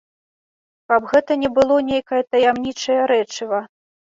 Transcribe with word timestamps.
Каб 0.91 1.01
гэта 1.11 1.31
не 1.43 1.51
было 1.57 1.77
нейкае 1.91 2.23
таямнічае 2.33 2.99
рэчыва. 3.13 3.65